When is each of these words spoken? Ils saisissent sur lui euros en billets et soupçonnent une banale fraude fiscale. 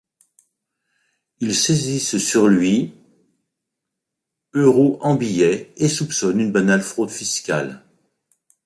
Ils 1.41 1.53
saisissent 1.55 2.17
sur 2.17 2.47
lui 2.47 2.95
euros 4.55 4.97
en 4.99 5.13
billets 5.13 5.71
et 5.77 5.89
soupçonnent 5.89 6.39
une 6.39 6.51
banale 6.51 6.81
fraude 6.81 7.11
fiscale. 7.11 7.83